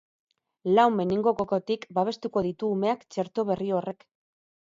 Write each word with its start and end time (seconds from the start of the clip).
Lau 0.77 0.85
meningokokotik 0.93 1.85
babestuko 1.99 2.43
ditu 2.47 2.71
umeak 2.77 3.05
txerto 3.17 3.47
berri 3.51 3.69
horrek. 3.81 4.09